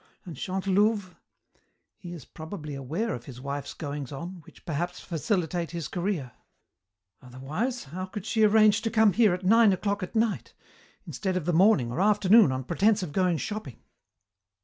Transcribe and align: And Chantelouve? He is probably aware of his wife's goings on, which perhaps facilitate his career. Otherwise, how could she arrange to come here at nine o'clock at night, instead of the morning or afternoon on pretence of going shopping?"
And 0.25 0.35
Chantelouve? 0.35 1.15
He 1.95 2.11
is 2.11 2.25
probably 2.25 2.73
aware 2.73 3.13
of 3.13 3.25
his 3.25 3.39
wife's 3.39 3.75
goings 3.75 4.11
on, 4.11 4.41
which 4.45 4.65
perhaps 4.65 4.99
facilitate 4.99 5.69
his 5.69 5.87
career. 5.87 6.31
Otherwise, 7.21 7.83
how 7.83 8.07
could 8.07 8.25
she 8.25 8.43
arrange 8.43 8.81
to 8.81 8.89
come 8.89 9.13
here 9.13 9.35
at 9.35 9.45
nine 9.45 9.71
o'clock 9.71 10.01
at 10.01 10.15
night, 10.15 10.55
instead 11.05 11.37
of 11.37 11.45
the 11.45 11.53
morning 11.53 11.91
or 11.91 12.01
afternoon 12.01 12.51
on 12.51 12.63
pretence 12.63 13.03
of 13.03 13.11
going 13.11 13.37
shopping?" 13.37 13.83